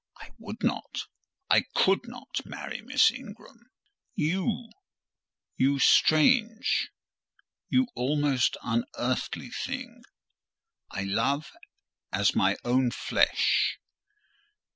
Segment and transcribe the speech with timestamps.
[0.17, 3.69] I would not—I could not—marry Miss Ingram.
[4.15, 6.89] You—you strange,
[7.69, 11.51] you almost unearthly thing!—I love
[12.11, 13.77] as my own flesh.